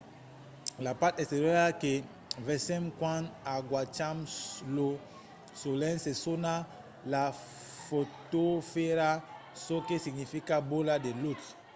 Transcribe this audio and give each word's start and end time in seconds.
la 0.85 0.91
part 1.01 1.13
exteriora 1.21 1.65
que 1.81 1.91
vesèm 2.47 2.83
quand 2.99 3.23
agacham 3.57 4.17
lo 4.77 4.87
solelh 5.61 5.99
se 6.05 6.11
sona 6.25 6.53
la 7.13 7.25
fotosfèra 7.87 9.09
çò 9.65 9.75
que 9.87 9.95
significa 10.05 10.55
bola 10.71 10.95
de 11.05 11.11
lutz 11.23 11.45